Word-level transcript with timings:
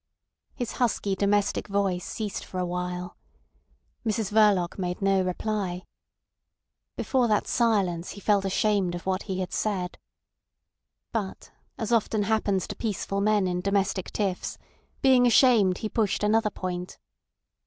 "His 0.55 0.71
husky 0.81 1.13
domestic 1.15 1.67
voice 1.67 2.03
ceased 2.03 2.43
for 2.43 2.57
a 2.59 2.65
while. 2.65 3.17
Mrs 4.03 4.31
Verloc 4.31 4.79
made 4.79 4.99
no 4.99 5.21
reply. 5.21 5.83
Before 6.95 7.27
that 7.27 7.45
silence 7.45 8.13
he 8.13 8.19
felt 8.19 8.43
ashamed 8.43 8.95
of 8.95 9.05
what 9.05 9.21
he 9.29 9.41
had 9.41 9.53
said. 9.53 9.99
But 11.11 11.51
as 11.77 11.91
often 11.91 12.23
happens 12.23 12.65
to 12.69 12.75
peaceful 12.75 13.21
men 13.21 13.45
in 13.47 13.61
domestic 13.61 14.09
tiffs, 14.11 14.57
being 15.03 15.27
ashamed 15.27 15.77
he 15.77 15.87
pushed 15.89 16.23
another 16.23 16.49
point. 16.49 16.97